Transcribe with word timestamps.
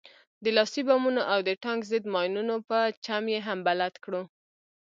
د 0.43 0.45
لاسي 0.57 0.81
بمونو 0.87 1.21
او 1.31 1.39
د 1.47 1.49
ټانک 1.63 1.81
ضد 1.91 2.05
ماينونو 2.13 2.55
په 2.69 2.77
چم 3.05 3.23
يې 3.33 3.39
هم 3.47 3.59
بلد 3.67 3.93
کړو. 4.03 4.21